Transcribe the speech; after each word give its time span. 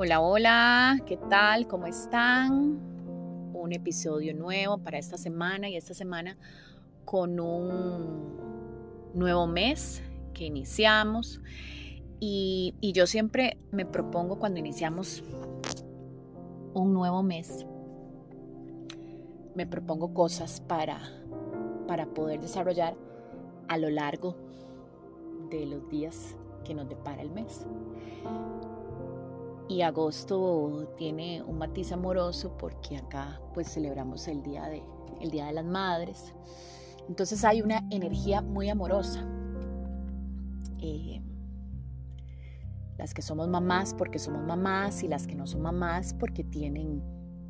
Hola, 0.00 0.20
hola, 0.20 1.00
¿qué 1.06 1.16
tal? 1.16 1.66
¿Cómo 1.66 1.88
están? 1.88 2.78
Un 3.52 3.72
episodio 3.72 4.32
nuevo 4.32 4.78
para 4.78 4.96
esta 4.96 5.18
semana 5.18 5.68
y 5.68 5.76
esta 5.76 5.92
semana 5.92 6.38
con 7.04 7.40
un 7.40 8.36
nuevo 9.12 9.48
mes 9.48 10.00
que 10.34 10.44
iniciamos. 10.44 11.40
Y, 12.20 12.76
yo 12.80 13.08
siempre 13.08 13.58
me 13.72 13.84
propongo 13.84 14.38
cuando 14.38 14.60
iniciamos 14.60 15.24
un 16.74 16.94
nuevo 16.94 17.24
mes, 17.24 17.66
me 19.56 19.66
propongo 19.66 20.14
cosas 20.14 20.60
para, 20.60 21.00
para 21.88 22.06
poder 22.06 22.40
desarrollar 22.40 22.94
a 23.66 23.76
lo 23.76 23.90
largo 23.90 24.36
de 25.50 25.66
los 25.66 25.88
días 25.88 26.36
que 26.62 26.72
nos 26.72 26.88
depara 26.88 27.20
el 27.20 27.30
mes. 27.32 27.66
Y 29.68 29.82
agosto 29.82 30.94
tiene 30.96 31.42
un 31.42 31.58
matiz 31.58 31.92
amoroso 31.92 32.56
porque 32.56 32.96
acá 32.96 33.40
pues 33.52 33.68
celebramos 33.68 34.26
el 34.26 34.42
día 34.42 34.64
de, 34.66 34.82
el 35.20 35.30
día 35.30 35.46
de 35.46 35.52
las 35.52 35.64
madres. 35.64 36.32
Entonces 37.08 37.44
hay 37.44 37.60
una 37.60 37.86
energía 37.90 38.40
muy 38.40 38.70
amorosa. 38.70 39.26
Eh, 40.80 41.20
las 42.96 43.12
que 43.12 43.22
somos 43.22 43.48
mamás 43.48 43.94
porque 43.94 44.18
somos 44.18 44.42
mamás 44.42 45.02
y 45.02 45.08
las 45.08 45.26
que 45.26 45.34
no 45.34 45.46
son 45.46 45.62
mamás 45.62 46.14
porque 46.14 46.44
tienen 46.44 47.02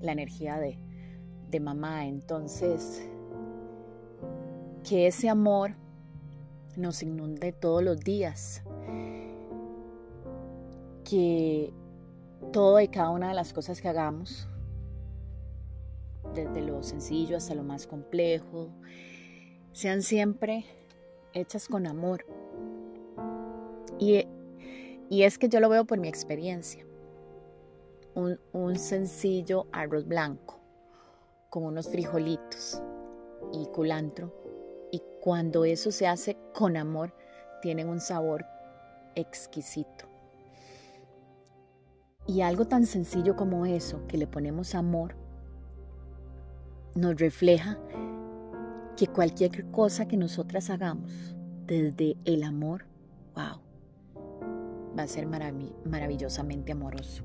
la 0.00 0.12
energía 0.12 0.58
de, 0.58 0.78
de 1.50 1.60
mamá. 1.60 2.06
Entonces, 2.06 3.08
que 4.84 5.06
ese 5.08 5.28
amor 5.28 5.74
nos 6.76 7.02
inunde 7.02 7.52
todos 7.52 7.82
los 7.82 8.00
días. 8.00 8.62
Que 11.04 11.74
todo 12.52 12.80
y 12.80 12.88
cada 12.88 13.10
una 13.10 13.28
de 13.28 13.34
las 13.34 13.52
cosas 13.52 13.80
que 13.80 13.88
hagamos, 13.88 14.48
desde 16.34 16.62
lo 16.62 16.82
sencillo 16.82 17.36
hasta 17.36 17.54
lo 17.54 17.62
más 17.62 17.86
complejo, 17.86 18.68
sean 19.72 20.02
siempre 20.02 20.64
hechas 21.32 21.68
con 21.68 21.86
amor. 21.86 22.24
Y, 23.98 24.26
es 25.10 25.38
que 25.38 25.48
yo 25.48 25.60
lo 25.60 25.68
veo 25.68 25.84
por 25.84 25.98
mi 25.98 26.08
experiencia. 26.08 26.84
Un, 28.14 28.38
un 28.52 28.78
sencillo 28.78 29.66
arroz 29.72 30.06
blanco 30.06 30.60
con 31.50 31.64
unos 31.64 31.88
frijolitos 31.88 32.82
y 33.52 33.66
culantro. 33.66 34.32
Y 34.90 35.02
cuando 35.20 35.64
eso 35.64 35.90
se 35.90 36.06
hace 36.06 36.36
con 36.52 36.76
amor, 36.76 37.12
tienen 37.62 37.88
un 37.88 38.00
sabor 38.00 38.44
exquisito. 39.14 40.13
Y 42.26 42.40
algo 42.40 42.66
tan 42.66 42.86
sencillo 42.86 43.36
como 43.36 43.66
eso, 43.66 44.06
que 44.06 44.16
le 44.16 44.26
ponemos 44.26 44.74
amor, 44.74 45.14
nos 46.94 47.16
refleja 47.16 47.78
que 48.96 49.06
cualquier 49.08 49.70
cosa 49.70 50.06
que 50.06 50.16
nosotras 50.16 50.70
hagamos 50.70 51.36
desde 51.66 52.16
el 52.24 52.42
amor, 52.44 52.86
wow, 53.34 53.60
va 54.96 55.02
a 55.02 55.06
ser 55.06 55.26
maravillosamente 55.26 56.72
amoroso. 56.72 57.24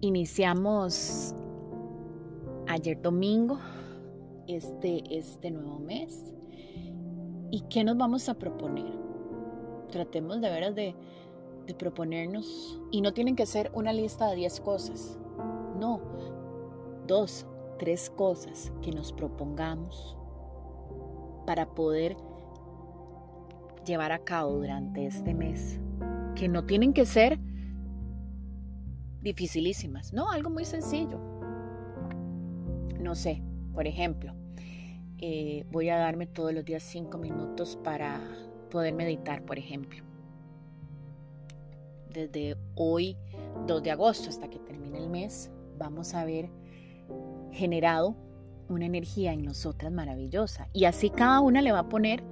Iniciamos 0.00 1.34
ayer 2.68 3.00
domingo 3.00 3.58
este, 4.46 5.02
este 5.16 5.50
nuevo 5.50 5.78
mes. 5.78 6.32
¿Y 7.50 7.62
qué 7.70 7.84
nos 7.84 7.96
vamos 7.96 8.28
a 8.28 8.34
proponer? 8.34 8.92
Tratemos 9.90 10.40
de 10.40 10.50
veras 10.50 10.74
de, 10.74 10.94
de 11.66 11.74
proponernos, 11.74 12.80
y 12.90 13.00
no 13.00 13.12
tienen 13.12 13.36
que 13.36 13.46
ser 13.46 13.70
una 13.74 13.92
lista 13.92 14.28
de 14.28 14.36
10 14.36 14.60
cosas, 14.60 15.18
no, 15.78 16.00
dos, 17.06 17.46
tres 17.78 18.10
cosas 18.10 18.72
que 18.82 18.90
nos 18.92 19.12
propongamos 19.12 20.16
para 21.44 21.66
poder 21.74 22.16
llevar 23.84 24.12
a 24.12 24.18
cabo 24.18 24.52
durante 24.52 25.06
este 25.06 25.34
mes, 25.34 25.80
que 26.34 26.48
no 26.48 26.64
tienen 26.64 26.92
que 26.92 27.04
ser 27.04 27.38
dificilísimas, 29.22 30.12
no, 30.12 30.30
algo 30.30 30.50
muy 30.50 30.64
sencillo. 30.64 31.20
No 33.00 33.14
sé, 33.14 33.42
por 33.72 33.86
ejemplo, 33.86 34.34
eh, 35.18 35.64
voy 35.70 35.88
a 35.88 35.98
darme 35.98 36.26
todos 36.26 36.52
los 36.52 36.64
días 36.64 36.82
cinco 36.82 37.18
minutos 37.18 37.76
para 37.82 38.20
poder 38.70 38.94
meditar, 38.94 39.42
por 39.44 39.58
ejemplo 39.58 40.05
desde 42.16 42.56
hoy 42.74 43.16
2 43.66 43.82
de 43.82 43.90
agosto 43.90 44.30
hasta 44.30 44.48
que 44.48 44.58
termine 44.58 44.98
el 44.98 45.10
mes, 45.10 45.50
vamos 45.76 46.14
a 46.14 46.24
ver 46.24 46.48
generado 47.52 48.16
una 48.68 48.86
energía 48.86 49.32
en 49.32 49.42
nosotras 49.42 49.92
maravillosa. 49.92 50.68
Y 50.72 50.86
así 50.86 51.10
cada 51.10 51.40
una 51.40 51.60
le 51.60 51.72
va 51.72 51.80
a 51.80 51.88
poner 51.88 52.24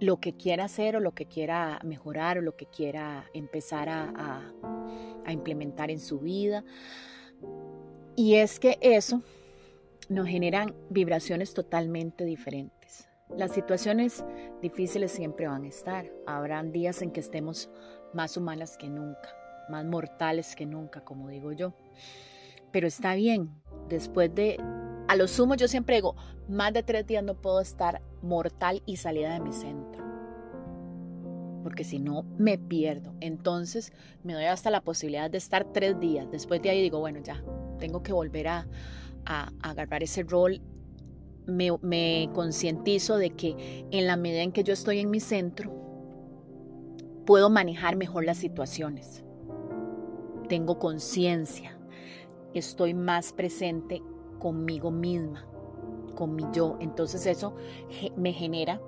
lo 0.00 0.18
que 0.20 0.36
quiera 0.36 0.64
hacer 0.64 0.96
o 0.96 1.00
lo 1.00 1.12
que 1.12 1.26
quiera 1.26 1.80
mejorar 1.82 2.38
o 2.38 2.40
lo 2.40 2.56
que 2.56 2.66
quiera 2.66 3.24
empezar 3.34 3.88
a, 3.88 4.52
a 5.24 5.32
implementar 5.32 5.90
en 5.90 5.98
su 5.98 6.20
vida. 6.20 6.64
Y 8.14 8.34
es 8.36 8.60
que 8.60 8.78
eso 8.80 9.22
nos 10.08 10.28
generan 10.28 10.72
vibraciones 10.88 11.52
totalmente 11.52 12.24
diferentes. 12.24 13.08
Las 13.36 13.52
situaciones 13.52 14.24
difíciles 14.62 15.10
siempre 15.10 15.48
van 15.48 15.64
a 15.64 15.68
estar. 15.68 16.06
Habrán 16.26 16.70
días 16.70 17.02
en 17.02 17.10
que 17.10 17.20
estemos 17.20 17.70
más 18.14 18.36
humanas 18.36 18.76
que 18.76 18.88
nunca, 18.88 19.28
más 19.68 19.84
mortales 19.84 20.54
que 20.56 20.66
nunca, 20.66 21.00
como 21.00 21.28
digo 21.28 21.52
yo. 21.52 21.74
Pero 22.72 22.86
está 22.86 23.14
bien, 23.14 23.50
después 23.88 24.34
de, 24.34 24.58
a 25.08 25.16
lo 25.16 25.28
sumo 25.28 25.54
yo 25.54 25.68
siempre 25.68 25.96
digo, 25.96 26.16
más 26.48 26.72
de 26.72 26.82
tres 26.82 27.06
días 27.06 27.22
no 27.22 27.34
puedo 27.34 27.60
estar 27.60 28.02
mortal 28.22 28.82
y 28.86 28.96
salida 28.96 29.34
de 29.34 29.40
mi 29.40 29.52
centro. 29.52 30.02
Porque 31.62 31.84
si 31.84 31.98
no, 31.98 32.24
me 32.36 32.58
pierdo. 32.58 33.14
Entonces 33.20 33.92
me 34.22 34.34
doy 34.34 34.44
hasta 34.44 34.70
la 34.70 34.82
posibilidad 34.82 35.30
de 35.30 35.38
estar 35.38 35.64
tres 35.72 35.98
días. 35.98 36.30
Después 36.30 36.60
de 36.60 36.70
ahí 36.70 36.82
digo, 36.82 37.00
bueno, 37.00 37.20
ya, 37.22 37.42
tengo 37.78 38.02
que 38.02 38.12
volver 38.12 38.48
a, 38.48 38.66
a, 39.24 39.50
agarrar 39.62 40.02
ese 40.02 40.22
rol 40.22 40.60
me, 41.46 41.70
me, 41.82 42.30
concientizo 42.32 43.18
de 43.18 43.30
que 43.30 43.86
en 43.90 44.06
la 44.06 44.16
medida 44.16 44.42
en 44.42 44.52
que 44.52 44.64
yo 44.64 44.72
estoy 44.72 45.00
en 45.00 45.10
mi 45.10 45.20
centro, 45.20 45.83
puedo 47.24 47.50
manejar 47.50 47.96
mejor 47.96 48.24
las 48.24 48.38
situaciones. 48.38 49.24
Tengo 50.48 50.78
conciencia. 50.78 51.78
Estoy 52.52 52.94
más 52.94 53.32
presente 53.32 54.02
conmigo 54.38 54.90
misma, 54.90 55.46
con 56.14 56.34
mi 56.34 56.44
yo. 56.52 56.76
Entonces 56.80 57.26
eso 57.26 57.54
me 58.16 58.32
genera 58.32 58.80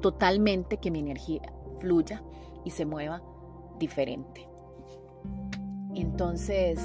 totalmente 0.00 0.78
que 0.78 0.90
mi 0.90 1.00
energía 1.00 1.52
fluya 1.80 2.22
y 2.64 2.70
se 2.70 2.86
mueva 2.86 3.22
diferente. 3.78 4.48
Entonces, 5.94 6.80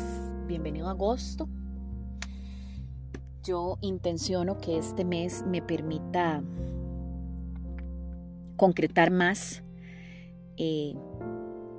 bienvenido 0.47 0.87
a 0.87 0.91
agosto. 0.91 1.47
Yo 3.43 3.77
intenciono 3.81 4.57
que 4.57 4.77
este 4.77 5.03
mes 5.03 5.43
me 5.47 5.61
permita 5.61 6.43
concretar 8.55 9.09
más 9.09 9.63
eh, 10.63 10.93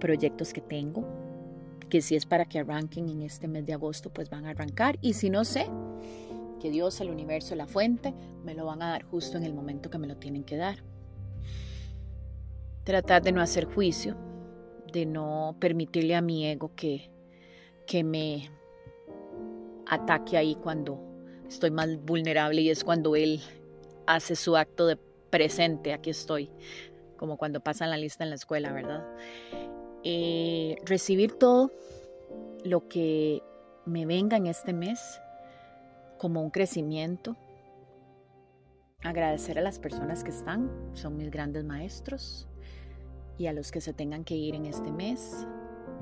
proyectos 0.01 0.53
que 0.53 0.61
tengo, 0.61 1.07
que 1.89 2.03
si 2.03 2.17
es 2.17 2.27
para 2.27 2.47
que 2.47 2.59
arranquen 2.59 3.09
en 3.09 3.23
este 3.23 3.47
mes 3.47 3.65
de 3.65 3.75
agosto, 3.75 4.11
pues 4.11 4.29
van 4.29 4.45
a 4.45 4.51
arrancar. 4.51 4.99
Y 5.01 5.13
si 5.13 5.31
no 5.31 5.45
sé, 5.45 5.69
que 6.61 6.69
Dios, 6.69 7.01
el 7.01 7.09
universo, 7.09 7.55
la 7.55 7.69
fuente, 7.69 8.13
me 8.45 8.55
lo 8.55 8.67
van 8.67 8.83
a 8.83 8.91
dar 8.91 9.05
justo 9.05 9.37
en 9.37 9.45
el 9.45 9.55
momento 9.55 9.89
que 9.89 9.99
me 9.99 10.09
lo 10.09 10.17
tienen 10.17 10.43
que 10.43 10.57
dar. 10.57 10.83
Tratar 12.83 13.23
de 13.23 13.31
no 13.31 13.41
hacer 13.41 13.67
juicio, 13.67 14.17
de 14.93 15.07
no 15.07 15.55
permitirle 15.61 16.17
a 16.17 16.21
mi 16.21 16.45
ego 16.45 16.73
que, 16.75 17.09
que 17.87 18.03
me 18.03 18.51
ataque 19.87 20.37
ahí 20.37 20.57
cuando 20.57 20.99
estoy 21.47 21.71
más 21.71 22.05
vulnerable 22.05 22.63
y 22.63 22.71
es 22.71 22.83
cuando 22.83 23.15
él 23.15 23.41
hace 24.09 24.35
su 24.35 24.57
acto 24.57 24.89
de 24.89 24.99
presente, 25.31 25.93
aquí 25.93 26.11
estoy, 26.11 26.51
como 27.23 27.37
cuando 27.37 27.61
pasan 27.61 27.89
la 27.91 27.97
lista 27.97 28.25
en 28.25 28.31
la 28.31 28.35
escuela, 28.35 28.73
¿verdad? 28.73 29.07
Eh, 30.03 30.75
recibir 30.85 31.39
todo 31.39 31.71
lo 32.65 32.89
que 32.89 33.45
me 33.87 34.07
venga 34.07 34.37
en 34.37 34.49
este 34.49 34.73
mes 34.73 35.21
como 36.19 36.43
un 36.43 36.51
crecimiento. 36.51 37.37
Agradecer 39.05 39.57
a 39.57 39.63
las 39.63 39.79
personas 39.79 40.25
que 40.25 40.31
están, 40.31 40.69
son 40.95 41.17
mis 41.17 41.31
grandes 41.31 41.63
maestros, 41.63 42.49
y 43.39 43.47
a 43.47 43.53
los 43.53 43.71
que 43.71 43.81
se 43.81 43.93
tengan 43.93 44.25
que 44.25 44.35
ir 44.35 44.57
en 44.57 44.67
este 44.67 44.91
mes 44.91 45.47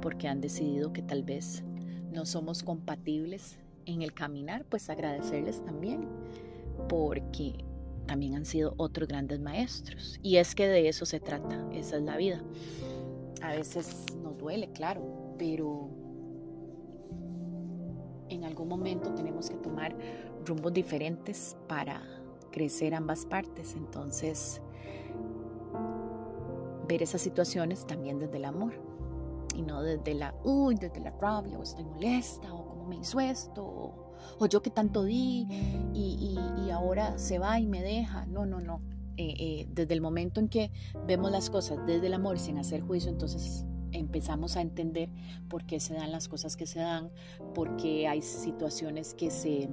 porque 0.00 0.26
han 0.26 0.40
decidido 0.40 0.94
que 0.94 1.02
tal 1.02 1.22
vez 1.22 1.62
no 2.10 2.24
somos 2.24 2.62
compatibles 2.62 3.58
en 3.84 4.00
el 4.00 4.14
caminar, 4.14 4.64
pues 4.64 4.88
agradecerles 4.88 5.62
también 5.66 6.08
porque 6.88 7.62
también 8.10 8.34
han 8.34 8.44
sido 8.44 8.74
otros 8.76 9.06
grandes 9.06 9.38
maestros. 9.38 10.18
Y 10.20 10.38
es 10.38 10.56
que 10.56 10.66
de 10.66 10.88
eso 10.88 11.06
se 11.06 11.20
trata, 11.20 11.64
esa 11.72 11.96
es 11.96 12.02
la 12.02 12.16
vida. 12.16 12.42
A 13.40 13.52
veces 13.52 14.04
nos 14.20 14.36
duele, 14.36 14.72
claro, 14.72 15.36
pero 15.38 15.90
en 18.28 18.42
algún 18.42 18.66
momento 18.66 19.14
tenemos 19.14 19.48
que 19.48 19.54
tomar 19.58 19.96
rumbos 20.44 20.72
diferentes 20.72 21.56
para 21.68 22.02
crecer 22.50 22.96
ambas 22.96 23.24
partes. 23.26 23.76
Entonces, 23.76 24.60
ver 26.88 27.04
esas 27.04 27.20
situaciones 27.20 27.86
también 27.86 28.18
desde 28.18 28.38
el 28.38 28.44
amor 28.44 28.72
y 29.54 29.62
no 29.62 29.82
desde 29.82 30.14
la, 30.14 30.34
uy, 30.42 30.74
desde 30.74 30.98
la 30.98 31.12
rabia 31.12 31.56
o 31.56 31.62
estoy 31.62 31.84
molesta 31.84 32.52
o 32.52 32.66
cómo 32.66 32.86
me 32.86 32.96
hizo 32.96 33.20
esto 33.20 33.62
yo 34.48 34.62
que 34.62 34.70
tanto 34.70 35.04
di 35.04 35.46
y, 35.94 36.38
ahora 36.72 37.18
se 37.18 37.38
va 37.38 37.58
y 37.60 37.66
me 37.66 37.82
deja. 37.82 38.26
No, 38.26 38.46
no, 38.46 38.60
no. 38.60 38.80
Eh, 39.16 39.34
eh, 39.38 39.68
desde 39.70 39.92
el 39.92 40.00
momento 40.00 40.40
en 40.40 40.48
que 40.48 40.70
vemos 41.06 41.30
las 41.30 41.50
cosas 41.50 41.78
desde 41.86 42.06
el 42.06 42.14
amor 42.14 42.36
y 42.36 42.38
sin 42.38 42.56
hacer 42.56 42.80
juicio, 42.80 43.10
entonces 43.10 43.66
empezamos 43.92 44.56
a 44.56 44.62
entender 44.62 45.10
por 45.48 45.66
qué 45.66 45.78
se 45.80 45.94
dan 45.94 46.10
las 46.10 46.28
cosas 46.28 46.56
que 46.56 46.66
se 46.66 46.78
dan, 46.78 47.10
por 47.54 47.76
qué 47.76 48.08
hay 48.08 48.22
situaciones 48.22 49.14
que 49.14 49.30
se 49.30 49.68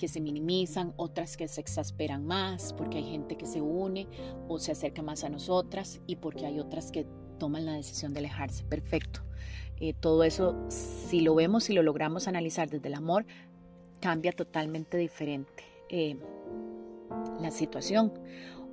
que 0.00 0.08
se 0.08 0.22
minimizan, 0.22 0.94
otras 0.96 1.36
que 1.36 1.46
se 1.46 1.60
exasperan 1.60 2.24
más, 2.24 2.72
porque 2.72 2.96
hay 2.96 3.04
gente 3.04 3.36
que 3.36 3.44
se 3.44 3.60
une 3.60 4.08
o 4.48 4.58
se 4.58 4.72
acerca 4.72 5.02
más 5.02 5.24
a 5.24 5.28
nosotras 5.28 6.00
y 6.06 6.16
porque 6.16 6.46
hay 6.46 6.58
otras 6.58 6.90
que 6.90 7.06
toman 7.38 7.66
la 7.66 7.74
decisión 7.74 8.14
de 8.14 8.20
alejarse. 8.20 8.64
Perfecto. 8.64 9.20
Eh, 9.80 9.94
todo 9.98 10.24
eso, 10.24 10.54
si 10.68 11.20
lo 11.20 11.34
vemos 11.34 11.70
y 11.70 11.72
lo 11.72 11.82
logramos 11.82 12.28
analizar 12.28 12.68
desde 12.68 12.88
el 12.88 12.94
amor, 12.94 13.24
cambia 14.00 14.32
totalmente 14.32 14.98
diferente 14.98 15.64
eh, 15.88 16.16
la 17.40 17.50
situación 17.50 18.12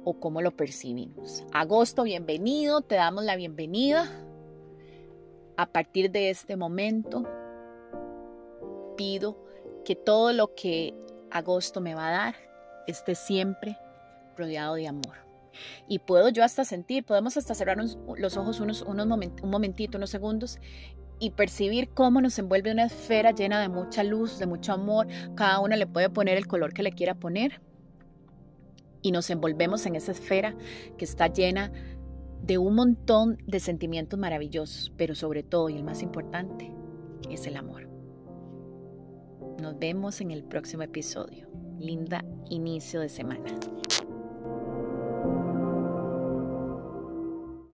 o 0.03 0.19
cómo 0.19 0.41
lo 0.41 0.51
percibimos. 0.51 1.45
Agosto, 1.53 2.03
bienvenido, 2.03 2.81
te 2.81 2.95
damos 2.95 3.23
la 3.23 3.37
bienvenida. 3.37 4.09
A 5.55 5.65
partir 5.65 6.11
de 6.11 6.29
este 6.29 6.57
momento, 6.57 7.23
pido 8.97 9.37
que 9.85 9.95
todo 9.95 10.33
lo 10.33 10.55
que 10.55 10.93
agosto 11.31 11.79
me 11.79 11.95
va 11.95 12.09
a 12.09 12.11
dar 12.11 12.35
esté 12.85 13.15
siempre 13.15 13.77
rodeado 14.35 14.75
de 14.75 14.87
amor. 14.87 15.26
Y 15.87 15.99
puedo 15.99 16.29
yo 16.29 16.43
hasta 16.43 16.65
sentir, 16.65 17.03
podemos 17.03 17.37
hasta 17.37 17.55
cerrar 17.55 17.77
los 17.77 18.37
ojos 18.37 18.59
unos, 18.59 18.81
unos 18.81 19.07
un 19.41 19.49
momentito, 19.49 19.97
unos 19.97 20.09
segundos 20.09 20.59
y 21.19 21.31
percibir 21.31 21.89
cómo 21.89 22.21
nos 22.21 22.37
envuelve 22.37 22.71
una 22.71 22.85
esfera 22.85 23.31
llena 23.31 23.59
de 23.59 23.69
mucha 23.69 24.03
luz, 24.03 24.37
de 24.39 24.45
mucho 24.45 24.73
amor. 24.73 25.07
Cada 25.35 25.59
una 25.59 25.75
le 25.75 25.87
puede 25.87 26.09
poner 26.09 26.37
el 26.37 26.47
color 26.47 26.73
que 26.73 26.83
le 26.83 26.91
quiera 26.91 27.15
poner. 27.15 27.61
Y 29.01 29.11
nos 29.11 29.29
envolvemos 29.29 29.85
en 29.85 29.95
esa 29.95 30.11
esfera 30.11 30.55
que 30.97 31.05
está 31.05 31.27
llena 31.27 31.71
de 32.43 32.57
un 32.57 32.75
montón 32.75 33.37
de 33.47 33.59
sentimientos 33.59 34.19
maravillosos, 34.19 34.91
pero 34.95 35.15
sobre 35.15 35.43
todo, 35.43 35.69
y 35.69 35.75
el 35.75 35.83
más 35.83 36.01
importante, 36.01 36.71
es 37.29 37.47
el 37.47 37.57
amor. 37.57 37.87
Nos 39.61 39.77
vemos 39.79 40.21
en 40.21 40.31
el 40.31 40.43
próximo 40.43 40.83
episodio. 40.83 41.47
Linda 41.79 42.23
inicio 42.49 42.99
de 42.99 43.09
semana. 43.09 43.49